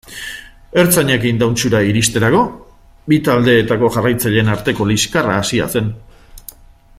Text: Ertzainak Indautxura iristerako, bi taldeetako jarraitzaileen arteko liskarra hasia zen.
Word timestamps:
Ertzainak 0.83 1.25
Indautxura 1.31 1.81
iristerako, 1.89 2.41
bi 3.13 3.19
taldeetako 3.29 3.91
jarraitzaileen 3.97 4.51
arteko 4.55 4.89
liskarra 4.93 5.37
hasia 5.43 5.69
zen. 5.79 5.93